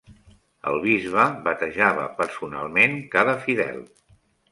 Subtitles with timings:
[0.69, 3.79] El bisbe batejava personalment cada fidel.